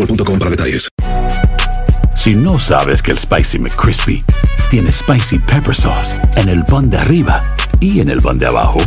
[0.00, 0.88] boostmobile.com para detalles.
[2.16, 4.24] Si no sabes que el Spicy McCrispy
[4.70, 7.42] tiene Spicy Pepper Sauce en el pan de arriba
[7.80, 8.78] y en el pan de abajo,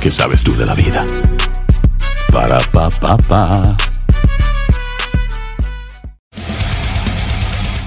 [0.00, 1.06] ¿qué sabes tú de la vida?
[2.32, 3.76] Para, pa, pa, pa.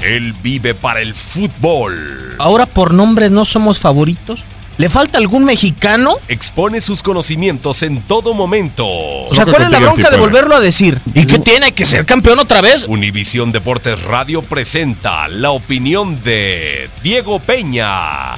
[0.02, 2.36] Él vive para el fútbol.
[2.38, 4.44] Ahora por nombres no somos favoritos.
[4.78, 6.16] ¿Le falta algún mexicano?
[6.28, 8.88] Expone sus conocimientos en todo momento.
[8.88, 11.00] O sea, ¿cuál es la bronca de volverlo a decir?
[11.14, 12.86] ¿Y qué tiene que ser campeón otra vez?
[12.88, 18.38] Univisión Deportes Radio presenta la opinión de Diego Peña.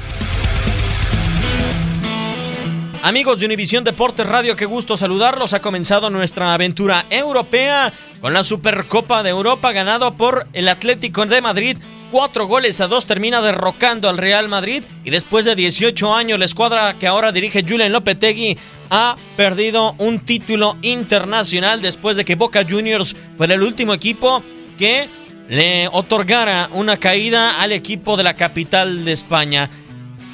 [3.04, 5.54] Amigos de Univisión Deportes Radio, qué gusto saludarlos.
[5.54, 11.42] Ha comenzado nuestra aventura europea con la Supercopa de Europa ganado por el Atlético de
[11.42, 11.78] Madrid.
[12.12, 16.46] Cuatro goles a dos termina derrocando al Real Madrid y después de 18 años la
[16.46, 18.58] escuadra que ahora dirige Julian Lopetegui
[18.90, 24.42] ha perdido un título internacional después de que Boca Juniors fuera el último equipo
[24.78, 25.08] que
[25.50, 29.70] le otorgara una caída al equipo de la capital de España.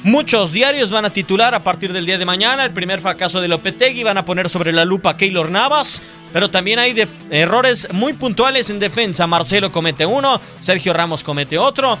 [0.04, 3.46] Muchos diarios van a titular a partir del día de mañana el primer fracaso de
[3.46, 6.02] Lopetegui, van a poner sobre la lupa a Keylor Navas,
[6.32, 9.28] pero también hay errores muy puntuales en defensa.
[9.28, 11.96] Marcelo comete uno, Sergio Ramos comete otro,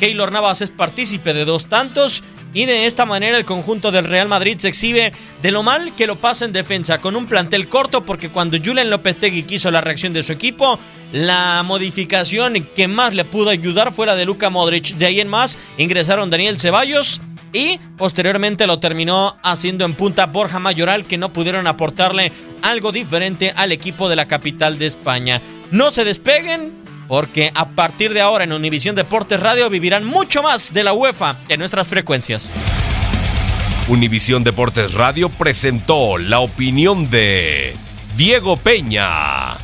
[0.00, 4.28] Keylor Navas es partícipe de dos tantos y de esta manera el conjunto del Real
[4.28, 8.04] Madrid se exhibe de lo mal que lo pasa en defensa, con un plantel corto
[8.04, 10.78] porque cuando Julian Lopetegui quiso la reacción de su equipo,
[11.12, 14.94] la modificación que más le pudo ayudar fue la de Luka Modric.
[14.96, 17.20] De ahí en más ingresaron Daniel Ceballos,
[17.54, 23.52] y posteriormente lo terminó haciendo en punta Borja Mayoral que no pudieron aportarle algo diferente
[23.56, 25.40] al equipo de la capital de España.
[25.70, 26.74] No se despeguen
[27.08, 31.36] porque a partir de ahora en Univisión Deportes Radio vivirán mucho más de la UEFA
[31.48, 32.50] en nuestras frecuencias.
[33.86, 37.76] Univisión Deportes Radio presentó la opinión de
[38.16, 39.63] Diego Peña.